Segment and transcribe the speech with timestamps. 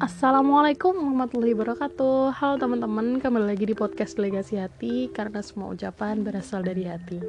[0.00, 2.32] Assalamualaikum warahmatullahi wabarakatuh.
[2.32, 7.20] Halo teman-teman, kembali lagi di podcast Delegasi Hati Karena semua ucapan berasal dari hati.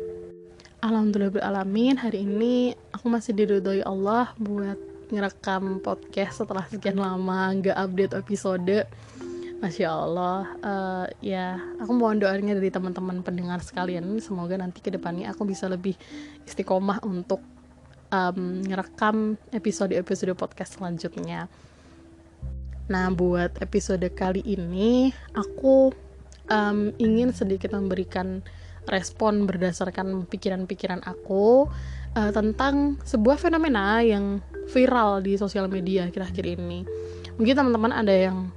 [0.80, 4.80] Alhamdulillahirrahmanirrahim Hari ini aku masih diridhoi Allah Buat
[5.12, 8.88] ngerekam podcast setelah sekian lama Gak update episode.
[9.60, 14.08] Masya Allah uh, Ya, aku mohon doanya dari teman-teman pendengar sekalian.
[14.24, 16.00] Semoga nanti ke depannya aku bisa lebih
[16.48, 17.44] istiqomah untuk
[18.16, 21.52] um, ngerekam episode-episode podcast selanjutnya
[22.90, 25.94] Nah, buat episode kali ini, aku
[26.50, 28.42] um, ingin sedikit memberikan
[28.90, 31.70] respon berdasarkan pikiran-pikiran aku
[32.18, 34.42] uh, tentang sebuah fenomena yang
[34.74, 36.82] viral di sosial media akhir-akhir ini.
[37.38, 38.50] Mungkin teman-teman ada yang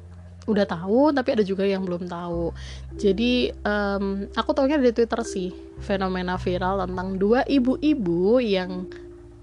[0.44, 2.52] udah tahu, tapi ada juga yang belum tahu.
[2.96, 8.88] Jadi, um, aku tahunya dari Twitter sih, fenomena viral tentang dua ibu-ibu yang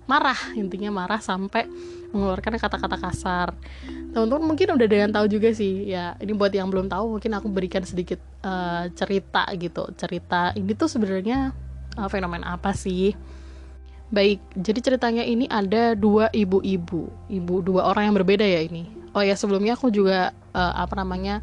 [0.10, 1.72] marah intinya marah sampai
[2.12, 3.48] mengeluarkan kata-kata kasar.
[4.12, 5.88] Teman-teman mungkin udah ada yang tahu juga sih.
[5.90, 9.88] Ya ini buat yang belum tahu mungkin aku berikan sedikit uh, cerita gitu.
[9.96, 11.56] Cerita ini tuh sebenarnya
[11.96, 13.16] uh, fenomena apa sih?
[14.12, 17.08] Baik jadi ceritanya ini ada dua ibu-ibu.
[17.32, 18.92] Ibu dua orang yang berbeda ya ini.
[19.16, 21.40] Oh ya sebelumnya aku juga uh, apa namanya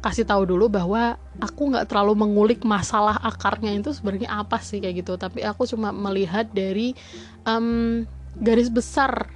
[0.00, 5.04] kasih tahu dulu bahwa aku nggak terlalu mengulik masalah akarnya itu sebenarnya apa sih kayak
[5.04, 5.20] gitu.
[5.20, 6.96] Tapi aku cuma melihat dari
[7.44, 8.08] um,
[8.40, 9.28] garis besar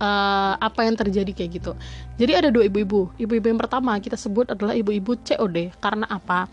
[0.00, 1.72] uh, apa yang terjadi kayak gitu.
[2.16, 3.12] Jadi ada dua ibu-ibu.
[3.16, 6.48] Ibu-ibu yang pertama kita sebut adalah ibu-ibu COD karena apa?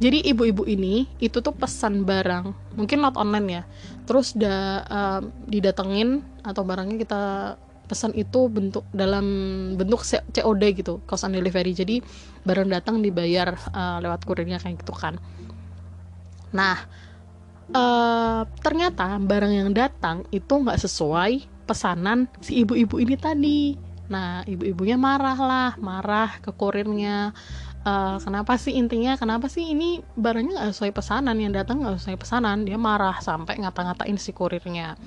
[0.00, 2.76] Jadi ibu-ibu ini itu tuh pesan barang.
[2.76, 3.62] Mungkin not online ya.
[4.04, 7.22] Terus da, uh, didatengin atau barangnya kita
[7.86, 9.24] pesan itu bentuk dalam
[9.78, 11.00] bentuk COD gitu.
[11.06, 11.72] Cost on delivery.
[11.72, 12.02] Jadi
[12.44, 15.16] barang datang dibayar uh, lewat kurirnya kayak gitu kan.
[16.52, 16.76] Nah
[17.72, 23.60] uh, ternyata barang yang datang itu nggak sesuai pesanan si ibu-ibu ini tadi.
[24.06, 27.34] Nah ibu-ibunya marah lah marah ke kurirnya.
[27.86, 32.18] Uh, kenapa sih intinya kenapa sih ini barangnya nggak sesuai pesanan yang datang nggak sesuai
[32.18, 34.98] pesanan dia marah sampai ngata-ngatain si kurirnya.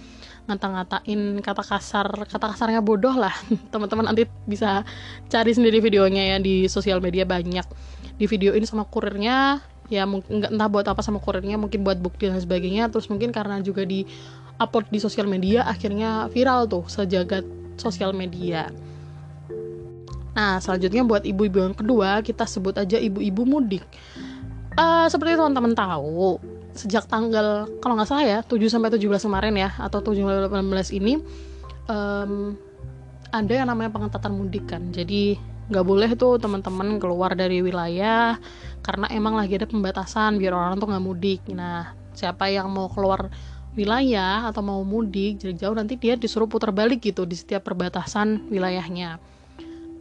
[0.47, 3.35] Ngata-ngatain kata kasar kata kasarnya bodoh lah.
[3.75, 4.87] Teman-teman nanti bisa
[5.27, 7.67] cari sendiri videonya ya di sosial media banyak.
[8.15, 9.59] Di video ini sama kurirnya
[9.89, 12.87] ya mungkin entah buat apa sama kurirnya mungkin buat bukti dan sebagainya.
[12.87, 14.07] Terus mungkin karena juga di
[14.59, 17.47] upload di sosial media akhirnya viral tuh sejagat
[17.79, 18.69] sosial media
[20.35, 23.83] nah selanjutnya buat ibu-ibu yang kedua kita sebut aja ibu-ibu mudik
[24.77, 26.37] uh, seperti teman-teman tahu
[26.77, 30.99] sejak tanggal kalau nggak salah ya 7 sampai 17 kemarin ya atau 7 sampai 18
[31.01, 31.13] ini
[31.89, 32.55] um,
[33.29, 34.89] ada yang namanya pengetatan mudik kan.
[34.89, 35.37] Jadi
[35.69, 38.41] nggak boleh tuh teman-teman keluar dari wilayah
[38.81, 41.41] karena emang lagi ada pembatasan biar orang tuh nggak mudik.
[41.53, 43.29] Nah, siapa yang mau keluar
[43.77, 48.49] wilayah atau mau mudik jadi jauh nanti dia disuruh putar balik gitu di setiap perbatasan
[48.49, 49.21] wilayahnya.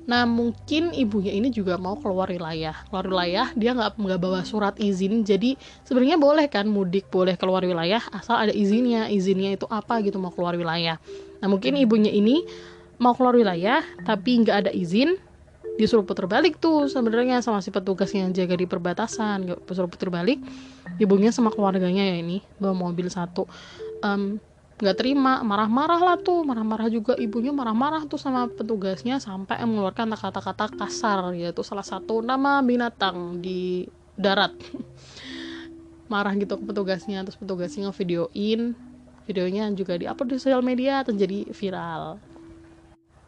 [0.09, 4.73] Nah mungkin ibunya ini juga mau keluar wilayah, keluar wilayah dia nggak nggak bawa surat
[4.81, 5.53] izin, jadi
[5.85, 10.33] sebenarnya boleh kan mudik boleh keluar wilayah asal ada izinnya, izinnya itu apa gitu mau
[10.33, 10.97] keluar wilayah.
[11.45, 12.41] Nah mungkin ibunya ini
[12.97, 15.21] mau keluar wilayah tapi nggak ada izin,
[15.79, 20.43] disuruh putar balik tuh sebenarnya sama si petugas yang jaga di perbatasan, disuruh putar balik,
[20.99, 23.47] ibunya sama keluarganya ya ini bawa mobil satu.
[24.03, 24.43] Um,
[24.79, 27.15] nggak terima marah-marah lah tuh marah-marah juga.
[27.15, 33.87] Ibunya marah-marah tuh sama petugasnya sampai mengeluarkan kata-kata kasar yaitu salah satu nama binatang di
[34.19, 34.59] darat.
[36.13, 38.75] Marah gitu ke petugasnya terus petugasnya ngevideoin.
[39.29, 42.17] Videonya juga diupload di sosial media terjadi viral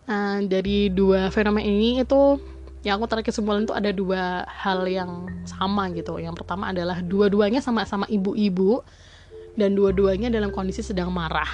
[0.08, 2.40] nah dari dua fenomena ini itu
[2.80, 7.60] yang aku tarik kesimpulan itu ada dua hal yang sama gitu yang pertama adalah dua-duanya
[7.60, 8.80] sama-sama ibu-ibu
[9.58, 11.48] dan dua-duanya dalam kondisi sedang marah.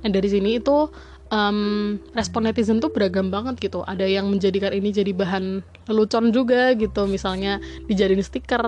[0.00, 0.88] Nah dari sini itu
[1.32, 3.82] um, respon netizen tuh beragam banget gitu.
[3.84, 7.58] Ada yang menjadikan ini jadi bahan lelucon juga gitu, misalnya
[7.88, 8.64] dijadiin stiker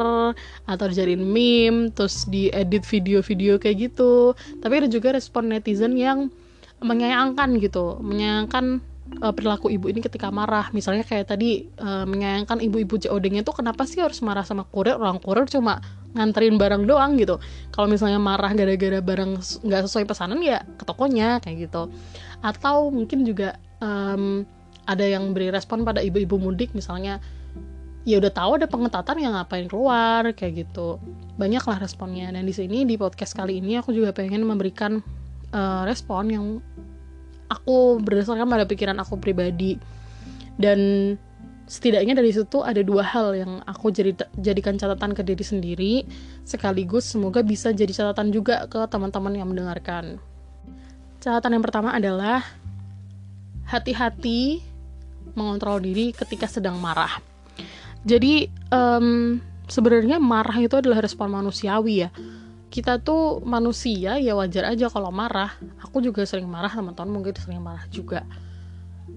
[0.66, 4.34] atau dijadiin meme, terus diedit video-video kayak gitu.
[4.60, 6.32] Tapi ada juga respon netizen yang
[6.80, 8.80] menyayangkan gitu, menyayangkan
[9.18, 10.70] uh, perilaku ibu ini ketika marah.
[10.70, 14.94] Misalnya kayak tadi uh, menyayangkan ibu-ibu COD-nya tuh kenapa sih harus marah sama kurir?
[14.94, 15.82] Orang kurir cuma
[16.14, 17.38] nganterin barang doang gitu.
[17.70, 19.30] Kalau misalnya marah gara-gara barang
[19.66, 21.90] nggak sesuai pesanan ya ke tokonya kayak gitu.
[22.42, 24.46] Atau mungkin juga um,
[24.86, 27.22] ada yang beri respon pada ibu-ibu mudik misalnya
[28.08, 30.98] ya udah tahu ada pengetatan yang ngapain keluar kayak gitu.
[31.36, 32.32] Banyaklah responnya.
[32.32, 34.98] Dan di sini di podcast kali ini aku juga pengen memberikan
[35.54, 36.46] uh, respon yang
[37.50, 39.76] aku berdasarkan pada pikiran aku pribadi
[40.56, 41.14] dan
[41.66, 45.94] setidaknya dari situ ada dua hal yang aku jadi jadikan catatan ke diri sendiri
[46.46, 50.18] sekaligus semoga bisa jadi catatan juga ke teman-teman yang mendengarkan
[51.20, 52.42] catatan yang pertama adalah
[53.70, 54.70] hati-hati
[55.34, 57.22] mengontrol diri ketika sedang marah.
[58.02, 59.38] Jadi um,
[59.68, 62.10] sebenarnya marah itu adalah respon manusiawi ya.
[62.70, 65.52] Kita tuh manusia ya wajar aja kalau marah.
[65.82, 68.22] Aku juga sering marah teman-teman mungkin sering marah juga.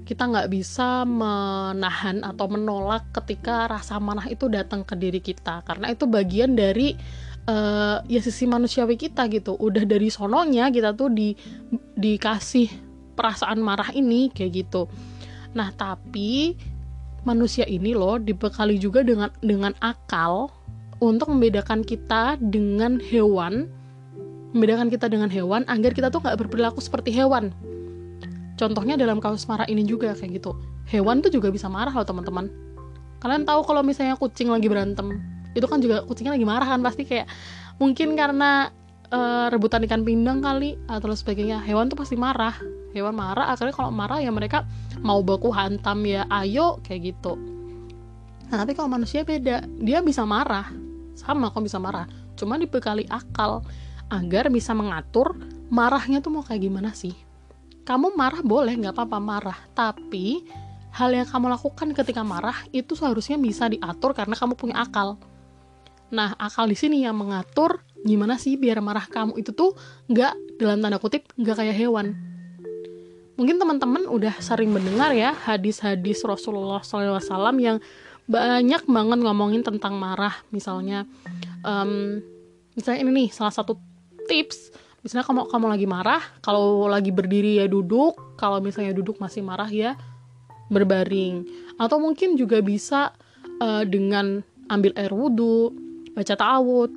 [0.04, 5.94] Kita nggak bisa menahan atau menolak ketika rasa marah itu datang ke diri kita karena
[5.94, 6.98] itu bagian dari
[7.46, 9.54] uh, ya sisi manusiawi kita gitu.
[9.56, 11.38] Udah dari sononya kita tuh di
[11.94, 12.68] dikasih
[13.14, 14.90] perasaan marah ini kayak gitu
[15.54, 16.58] Nah, tapi
[17.24, 20.52] manusia ini loh dibekali juga dengan dengan akal
[21.00, 23.70] untuk membedakan kita dengan hewan,
[24.54, 27.54] membedakan kita dengan hewan agar kita tuh nggak berperilaku seperti hewan.
[28.60, 30.54] Contohnya dalam kasus marah ini juga kayak gitu.
[30.90, 32.52] Hewan tuh juga bisa marah loh teman-teman.
[33.24, 35.24] Kalian tahu kalau misalnya kucing lagi berantem,
[35.56, 37.26] itu kan juga kucingnya lagi marah kan pasti kayak
[37.80, 38.70] mungkin karena
[39.10, 41.64] uh, rebutan ikan pindang kali atau sebagainya.
[41.64, 42.54] Hewan tuh pasti marah
[42.94, 44.64] hewan marah akhirnya kalau marah ya mereka
[45.02, 47.36] mau baku hantam ya ayo kayak gitu
[48.54, 49.66] nah tapi kalau manusia beda.
[49.82, 50.70] Dia bisa marah.
[51.18, 52.06] Sama kok bisa marah.
[52.38, 53.66] Cuma dibekali akal.
[54.14, 55.34] Agar bisa mengatur
[55.74, 57.18] marahnya tuh mau kayak gimana sih?
[57.82, 59.58] Kamu marah boleh nggak apa-apa marah.
[59.74, 60.46] Tapi
[60.94, 65.18] hal yang kamu lakukan ketika marah itu seharusnya bisa diatur karena kamu punya akal.
[66.14, 69.74] Nah akal di sini yang mengatur gimana sih biar marah kamu itu tuh
[70.06, 72.14] nggak dalam tanda kutip nggak kayak hewan.
[73.34, 77.18] Mungkin teman-teman udah sering mendengar ya hadis-hadis Rasulullah SAW
[77.58, 77.82] yang
[78.28, 81.04] banyak banget ngomongin tentang marah misalnya.
[81.64, 82.24] Um,
[82.76, 83.76] misalnya ini nih salah satu
[84.28, 84.72] tips.
[85.04, 89.68] Misalnya kamu kamu lagi marah kalau lagi berdiri ya duduk kalau misalnya duduk masih marah
[89.68, 90.00] ya
[90.72, 91.44] berbaring.
[91.76, 93.12] Atau mungkin juga bisa
[93.60, 94.40] uh, dengan
[94.72, 95.76] ambil air wudhu
[96.16, 96.94] baca ta'awud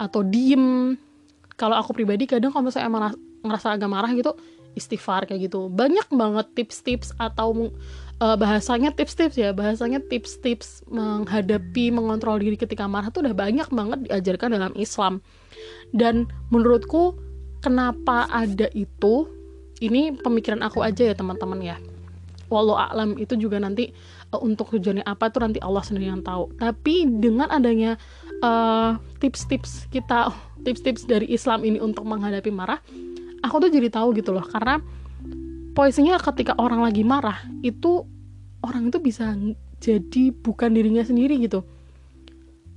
[0.00, 0.96] atau diem.
[1.60, 3.12] Kalau aku pribadi kadang kalau misalnya emang
[3.44, 4.32] ngerasa agak marah gitu
[4.78, 5.70] istighfar kayak gitu.
[5.70, 7.70] Banyak banget tips-tips atau
[8.22, 13.98] uh, bahasanya tips-tips ya bahasanya tips-tips menghadapi mengontrol diri ketika marah tuh udah banyak banget
[14.06, 15.24] diajarkan dalam Islam.
[15.90, 17.18] Dan menurutku
[17.64, 19.26] kenapa ada itu
[19.80, 21.76] ini pemikiran aku aja ya teman-teman ya.
[22.50, 23.94] Walau alam itu juga nanti
[24.34, 26.50] uh, untuk tujuannya apa tuh nanti Allah sendiri yang tahu.
[26.58, 27.94] Tapi dengan adanya
[28.42, 28.90] eh,
[29.22, 30.18] tips-tips uh, kita
[30.66, 32.82] tips-tips dari Islam ini untuk menghadapi marah
[33.40, 34.80] aku tuh jadi tahu gitu loh karena
[35.72, 38.04] poesinya ketika orang lagi marah itu
[38.60, 39.32] orang itu bisa
[39.80, 41.64] jadi bukan dirinya sendiri gitu.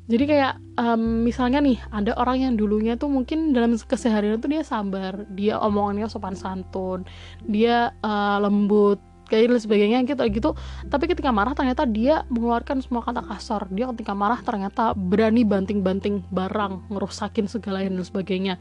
[0.04, 4.64] Jadi kayak um, misalnya nih ada orang yang dulunya tuh mungkin dalam keseharian tuh dia
[4.64, 7.08] sabar dia omongannya sopan santun
[7.48, 9.00] dia uh, lembut
[9.32, 10.50] kayak dan sebagainya gitu gitu.
[10.92, 13.72] Tapi ketika marah ternyata dia mengeluarkan semua kata kasar.
[13.72, 18.60] Dia ketika marah ternyata berani banting-banting barang ngerusakin segala dan sebagainya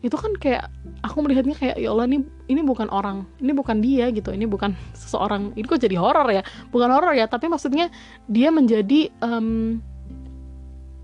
[0.00, 0.72] itu kan kayak
[1.04, 4.32] aku melihatnya kayak ya Allah ini ini bukan orang ini bukan dia gitu.
[4.32, 5.52] Ini bukan seseorang.
[5.52, 6.40] Ini kok jadi horor ya?
[6.72, 7.92] Bukan horor ya tapi maksudnya
[8.24, 9.76] dia menjadi um,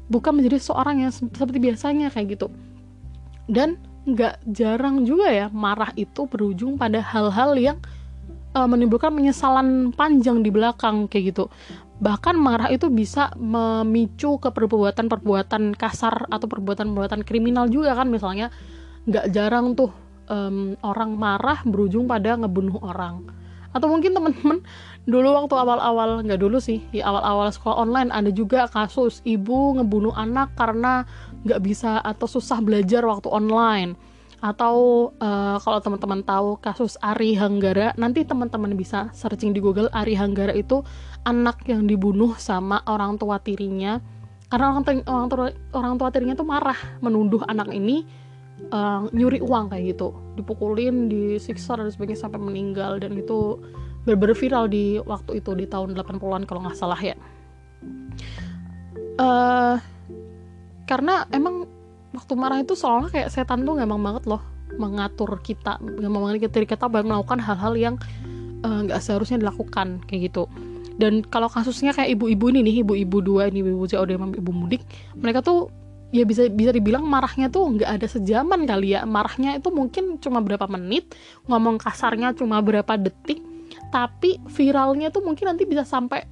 [0.08, 2.48] bukan menjadi seorang yang seperti biasanya kayak gitu.
[3.44, 3.76] Dan
[4.06, 7.78] nggak jarang juga ya marah itu berujung pada hal-hal yang
[8.56, 11.52] uh, menimbulkan penyesalan panjang di belakang kayak gitu.
[12.00, 18.48] Bahkan marah itu bisa memicu ke perbuatan-perbuatan kasar atau perbuatan-perbuatan kriminal juga kan misalnya
[19.06, 19.94] nggak jarang tuh
[20.30, 23.26] um, orang marah berujung pada ngebunuh orang.
[23.70, 24.62] Atau mungkin teman-teman
[25.10, 30.10] dulu waktu awal-awal nggak dulu sih di awal-awal sekolah online ada juga kasus ibu ngebunuh
[30.18, 31.06] anak karena
[31.46, 33.94] nggak bisa atau susah belajar waktu online.
[34.36, 40.12] Atau uh, kalau teman-teman tahu kasus Ari Hanggara nanti teman-teman bisa searching di Google Ari
[40.12, 40.84] Hanggara itu
[41.24, 43.98] anak yang dibunuh sama orang tua tirinya.
[44.46, 48.06] Karena orang, orang tua orang tua tirinya tuh marah menuduh anak ini
[48.72, 50.14] uh, nyuri uang kayak gitu.
[50.36, 52.98] Dipukulin disiksa dan sebagainya sampai meninggal.
[53.00, 53.60] Dan itu
[54.06, 57.16] bener viral di waktu itu di tahun 80-an kalau nggak salah ya.
[59.16, 59.80] Uh,
[60.86, 61.66] karena emang
[62.14, 64.40] waktu marah itu soalnya kayak setan tuh emang banget loh
[64.76, 67.94] mengatur kita gampang banget kita kita melakukan hal-hal yang
[68.66, 70.50] eh, nggak uh, seharusnya dilakukan kayak gitu.
[70.96, 74.80] Dan kalau kasusnya kayak ibu-ibu ini nih ibu-ibu dua ini ibu Jauh sama ibu mudik
[75.20, 75.68] mereka tuh
[76.14, 79.02] ya bisa bisa dibilang marahnya tuh nggak ada sejaman kali ya.
[79.06, 81.14] Marahnya itu mungkin cuma berapa menit
[81.50, 83.42] ngomong kasarnya cuma berapa detik
[83.90, 86.26] tapi viralnya tuh mungkin nanti bisa sampai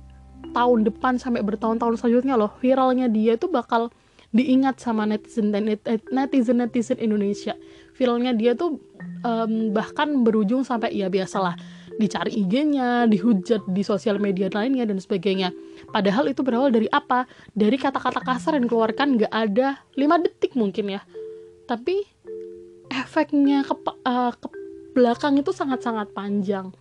[0.54, 2.52] tahun depan sampai bertahun-tahun selanjutnya loh.
[2.62, 3.90] Viralnya dia itu bakal
[4.34, 5.70] diingat sama netizen dan
[6.10, 7.54] netizen netizen Indonesia.
[7.94, 8.82] Viralnya dia tuh
[9.22, 11.54] um, bahkan berujung sampai ya biasalah
[11.94, 15.54] dicari IG-nya, dihujat di sosial media lainnya dan sebagainya.
[15.94, 17.30] Padahal itu berawal dari apa?
[17.54, 21.06] Dari kata-kata kasar yang dikeluarkan nggak ada 5 detik mungkin ya.
[21.70, 22.02] Tapi
[22.90, 24.48] efeknya ke, uh, ke
[24.98, 26.74] belakang itu sangat-sangat panjang.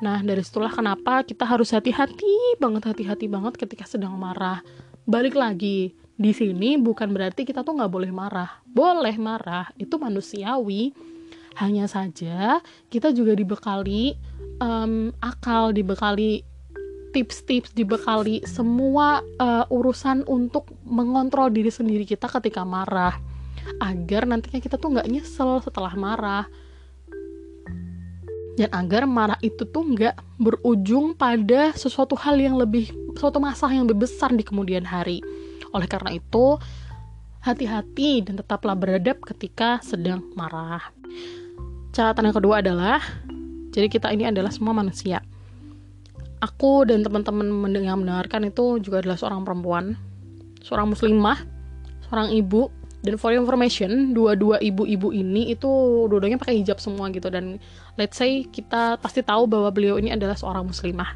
[0.00, 4.64] Nah, dari situlah kenapa kita harus hati-hati banget, hati-hati banget ketika sedang marah.
[5.04, 8.64] Balik lagi, di sini bukan berarti kita tuh nggak boleh marah.
[8.64, 10.96] Boleh marah, itu manusiawi.
[11.60, 14.14] Hanya saja kita juga dibekali
[14.62, 16.47] um, akal, dibekali
[17.10, 23.16] tips-tips, dibekali semua uh, urusan untuk mengontrol diri sendiri kita ketika marah.
[23.82, 26.44] Agar nantinya kita tuh nggak nyesel setelah marah.
[28.58, 33.86] Dan agar marah itu tuh nggak berujung pada sesuatu hal yang lebih suatu masalah yang
[33.86, 35.22] lebih besar di kemudian hari.
[35.70, 36.58] Oleh karena itu
[37.38, 40.90] hati-hati dan tetaplah beradab ketika sedang marah.
[41.94, 42.98] Catatan yang kedua adalah
[43.70, 45.22] jadi kita ini adalah semua manusia
[46.38, 49.94] aku dan teman-teman mendengar mendengarkan itu juga adalah seorang perempuan
[50.62, 51.38] seorang muslimah
[52.08, 52.72] seorang ibu.
[52.98, 55.70] Dan for information dua-dua ibu-ibu ini itu
[56.10, 57.30] dua-duanya pakai hijab semua gitu.
[57.30, 57.62] Dan
[57.94, 61.14] let's say kita pasti tahu bahwa beliau ini adalah seorang muslimah.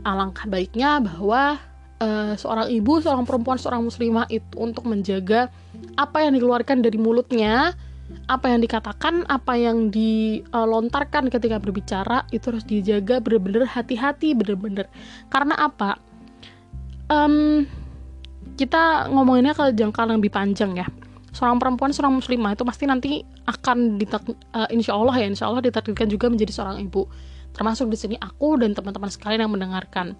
[0.00, 1.60] Alangkah baiknya bahwa
[2.00, 5.52] uh, seorang ibu seorang perempuan seorang muslimah itu untuk menjaga
[6.00, 7.76] apa yang dikeluarkan dari mulutnya
[8.30, 14.86] apa yang dikatakan, apa yang dilontarkan ketika berbicara itu harus dijaga bener-bener hati-hati bener-bener.
[15.26, 15.98] Karena apa?
[17.10, 17.66] Um,
[18.54, 20.86] kita ngomonginnya ke jangka yang lebih panjang ya.
[21.30, 25.62] Seorang perempuan seorang muslimah itu pasti nanti akan ditak uh, insya Allah ya insya Allah
[25.62, 27.06] ditakdirkan juga menjadi seorang ibu.
[27.50, 30.14] Termasuk di sini aku dan teman-teman sekalian yang mendengarkan.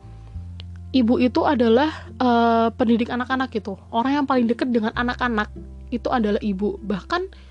[0.91, 3.79] Ibu itu adalah uh, pendidik anak-anak itu.
[3.95, 5.47] Orang yang paling dekat dengan anak-anak
[5.95, 6.75] itu adalah ibu.
[6.83, 7.50] Bahkan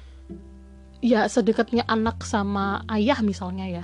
[0.99, 3.83] ya sedekatnya anak sama ayah misalnya ya.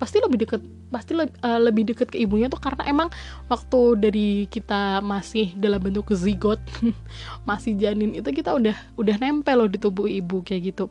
[0.00, 3.08] Pasti lebih deket pasti le uh, lebih deket ke ibunya tuh karena emang
[3.46, 6.58] waktu dari kita masih dalam bentuk zigot
[7.48, 10.90] masih janin itu kita udah udah nempel loh di tubuh ibu kayak gitu.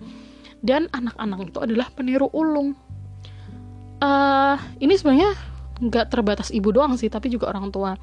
[0.60, 2.76] Dan anak-anak itu adalah peniru ulung.
[4.00, 5.36] Uh, ini sebenarnya
[5.80, 7.96] nggak terbatas ibu doang sih tapi juga orang tua.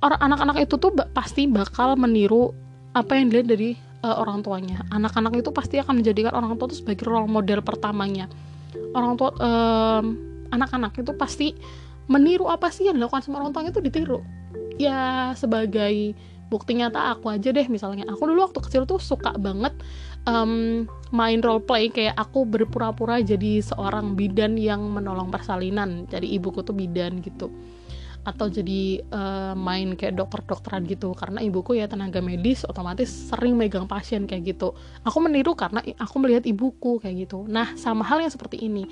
[0.00, 2.54] Orang anak-anak itu tuh pasti bakal meniru
[2.96, 3.70] apa yang dilihat dari
[4.04, 4.84] uh, orang tuanya.
[4.92, 8.26] Anak-anak itu pasti akan menjadikan orang tua itu sebagai role model pertamanya.
[8.96, 10.04] Orang tua um,
[10.50, 11.54] anak-anak itu pasti
[12.10, 14.20] meniru apa sih yang dilakukan sama orang tuanya itu ditiru.
[14.80, 16.16] Ya sebagai
[16.50, 18.08] bukti nyata aku aja deh misalnya.
[18.10, 19.76] Aku dulu waktu kecil tuh suka banget
[20.26, 21.92] um, main role play.
[21.92, 26.10] Kayak aku berpura-pura jadi seorang bidan yang menolong persalinan.
[26.10, 27.52] Jadi ibuku tuh bidan gitu
[28.20, 31.12] atau jadi uh, main kayak dokter-dokteran gitu.
[31.16, 34.76] Karena ibuku ya tenaga medis otomatis sering megang pasien kayak gitu.
[35.04, 37.48] Aku meniru karena aku melihat ibuku kayak gitu.
[37.48, 38.84] Nah sama hal yang seperti ini.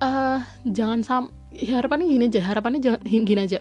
[0.00, 3.60] Uh, jangan sam ya harapannya gini aja harapannya jangan gini aja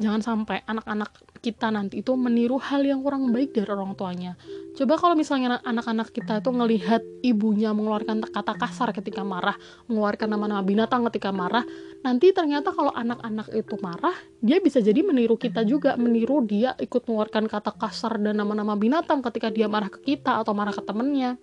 [0.00, 1.12] jangan sampai anak-anak
[1.44, 4.36] kita nanti itu meniru hal yang kurang baik dari orang tuanya.
[4.76, 9.56] Coba kalau misalnya anak-anak kita itu ngelihat ibunya mengeluarkan kata kasar ketika marah,
[9.88, 11.64] mengeluarkan nama-nama binatang ketika marah,
[12.00, 17.04] nanti ternyata kalau anak-anak itu marah, dia bisa jadi meniru kita juga, meniru dia ikut
[17.08, 21.40] mengeluarkan kata kasar dan nama-nama binatang ketika dia marah ke kita atau marah ke temennya.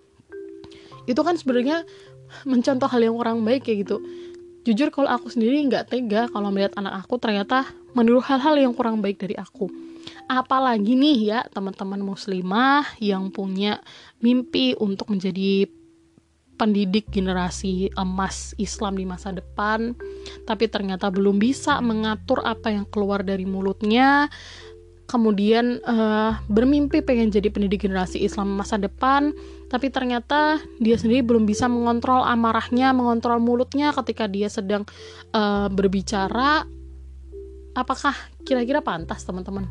[1.06, 1.86] Itu kan sebenarnya
[2.44, 4.04] mencontoh hal yang kurang baik kayak gitu
[4.66, 9.02] jujur kalau aku sendiri nggak tega kalau melihat anak aku ternyata meniru hal-hal yang kurang
[9.02, 9.70] baik dari aku.
[10.28, 13.80] Apalagi nih ya teman-teman muslimah yang punya
[14.20, 15.68] mimpi untuk menjadi
[16.58, 19.94] pendidik generasi emas Islam di masa depan
[20.42, 24.26] tapi ternyata belum bisa mengatur apa yang keluar dari mulutnya
[25.08, 29.32] kemudian uh, bermimpi pengen jadi pendidik generasi Islam masa depan,
[29.72, 34.84] tapi ternyata dia sendiri belum bisa mengontrol amarahnya, mengontrol mulutnya ketika dia sedang
[35.32, 36.68] uh, berbicara.
[37.72, 38.12] Apakah
[38.44, 39.64] kira-kira pantas, teman-teman?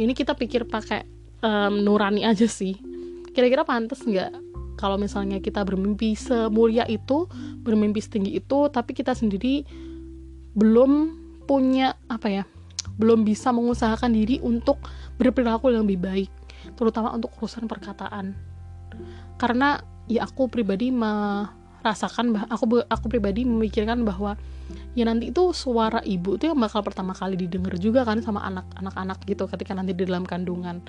[0.00, 1.04] Ini kita pikir pakai
[1.44, 2.80] um, nurani aja sih.
[3.36, 4.32] Kira-kira pantas nggak
[4.80, 7.28] kalau misalnya kita bermimpi semulia itu,
[7.60, 9.60] bermimpi setinggi itu, tapi kita sendiri
[10.56, 12.44] belum punya apa ya?
[12.96, 14.80] Belum bisa mengusahakan diri untuk
[15.16, 16.30] berperilaku yang lebih baik
[16.76, 18.36] terutama untuk urusan perkataan.
[19.40, 24.36] Karena ya aku pribadi merasakan aku aku pribadi memikirkan bahwa
[24.92, 28.44] ya nanti itu suara ibu itu yang bakal pertama kali didengar juga kan sama
[28.76, 30.84] anak-anak gitu ketika nanti di dalam kandungan.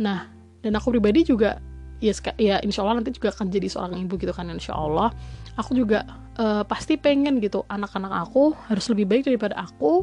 [0.00, 0.30] Nah
[0.62, 1.60] dan aku pribadi juga
[2.02, 5.14] ya ya insya Allah nanti juga akan jadi seorang ibu gitu kan insya Allah
[5.54, 6.02] aku juga
[6.34, 10.02] uh, pasti pengen gitu anak-anak aku harus lebih baik daripada aku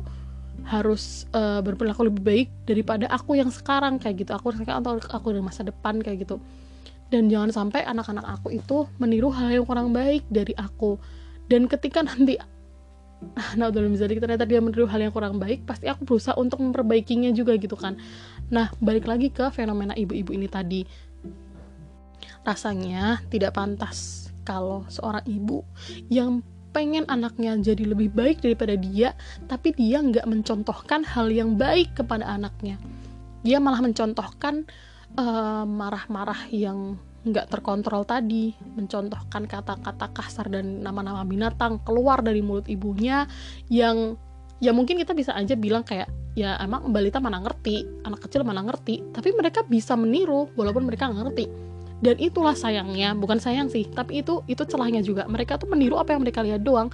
[0.70, 4.32] harus uh, berperilaku lebih baik daripada aku yang sekarang kayak gitu.
[4.38, 6.38] Aku sekarang atau aku di masa depan kayak gitu.
[7.10, 11.02] Dan jangan sampai anak-anak aku itu meniru hal yang kurang baik dari aku.
[11.50, 12.38] Dan ketika nanti
[13.60, 17.34] nah udah bisa ternyata dia meniru hal yang kurang baik pasti aku berusaha untuk memperbaikinya
[17.34, 17.98] juga gitu kan.
[18.54, 20.86] Nah balik lagi ke fenomena ibu-ibu ini tadi.
[22.46, 25.66] Rasanya tidak pantas kalau seorang ibu
[26.14, 29.18] yang pengen anaknya jadi lebih baik daripada dia
[29.50, 32.78] tapi dia nggak mencontohkan hal yang baik kepada anaknya.
[33.42, 34.68] Dia malah mencontohkan
[35.18, 42.64] marah marah-marah yang nggak terkontrol tadi mencontohkan kata-kata kasar dan nama-nama binatang keluar dari mulut
[42.72, 43.28] ibunya
[43.68, 44.16] yang
[44.64, 46.08] ya mungkin kita bisa aja bilang kayak
[46.40, 51.12] ya emang balita mana ngerti anak kecil mana ngerti tapi mereka bisa meniru walaupun mereka
[51.12, 51.52] ngerti
[52.00, 56.15] dan itulah sayangnya bukan sayang sih tapi itu itu celahnya juga mereka tuh meniru apa
[56.15, 56.88] yang mereka lihat doang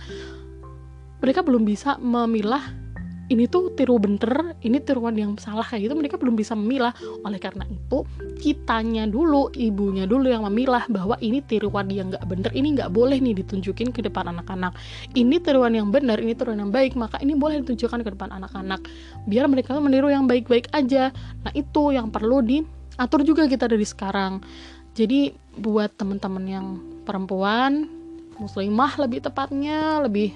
[1.21, 2.85] mereka belum bisa memilah
[3.25, 6.93] ini tuh tiru bener, ini tiruan yang salah kayak gitu mereka belum bisa memilah.
[7.25, 8.05] Oleh karena itu,
[8.37, 13.17] kitanya dulu, ibunya dulu yang memilah bahwa ini tiruan yang nggak bener, ini nggak boleh
[13.17, 14.77] nih ditunjukin ke depan anak-anak.
[15.17, 18.85] Ini tiruan yang benar, ini tiruan yang baik, maka ini boleh ditunjukkan ke depan anak-anak.
[19.25, 21.09] Biar mereka meniru yang baik-baik aja.
[21.41, 24.45] Nah itu yang perlu diatur juga kita dari sekarang.
[24.95, 26.67] Jadi buat teman-teman yang
[27.03, 27.91] perempuan,
[28.39, 30.31] muslimah lebih tepatnya, lebih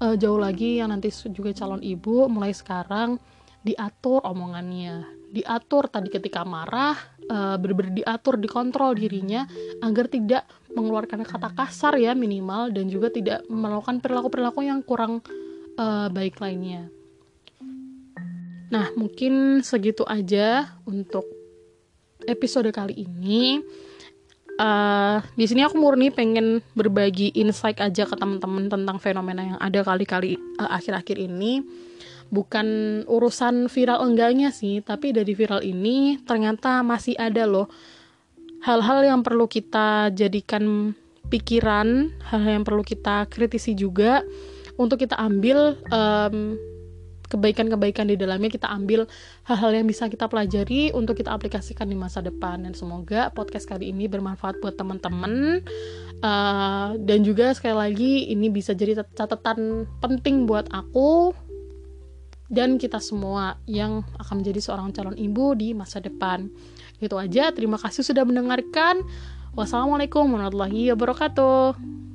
[0.00, 3.20] uh, jauh lagi yang nanti juga calon ibu mulai sekarang
[3.60, 5.04] diatur omongannya.
[5.30, 6.96] Diatur tadi ketika marah
[7.28, 7.60] uh,
[7.92, 9.44] diatur dikontrol dirinya
[9.84, 15.20] agar tidak mengeluarkan kata kasar ya minimal dan juga tidak melakukan perilaku-perilaku yang kurang
[15.76, 16.88] uh, baik lainnya.
[18.72, 21.26] Nah mungkin segitu aja untuk
[22.26, 23.60] episode kali ini
[24.60, 29.80] uh, di sini aku murni pengen berbagi insight aja ke teman-teman tentang fenomena yang ada
[29.80, 31.64] kali-kali uh, akhir-akhir ini.
[32.30, 37.66] Bukan urusan viral enggaknya sih tapi dari viral ini ternyata masih ada loh.
[38.62, 40.94] Hal-hal yang perlu kita jadikan
[41.32, 44.22] pikiran hal-hal yang perlu kita kritisi juga.
[44.78, 46.56] Untuk kita ambil um,
[47.30, 49.06] kebaikan-kebaikan di dalamnya kita ambil
[49.46, 52.66] hal-hal yang bisa kita pelajari untuk kita aplikasikan di masa depan.
[52.66, 55.62] Dan semoga podcast kali ini bermanfaat buat teman-teman.
[56.20, 61.32] Uh, dan juga sekali lagi ini bisa jadi catatan penting buat aku
[62.50, 66.50] dan kita semua yang akan menjadi seorang calon ibu di masa depan.
[66.98, 67.54] Itu aja.
[67.54, 69.06] Terima kasih sudah mendengarkan.
[69.54, 72.09] Wassalamualaikum warahmatullahi wabarakatuh